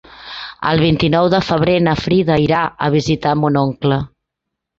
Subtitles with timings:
[0.69, 4.01] El vint-i-nou de febrer na Frida irà a visitar mon oncle.